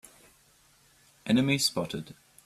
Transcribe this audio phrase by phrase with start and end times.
[1.27, 2.15] Enemy spotted!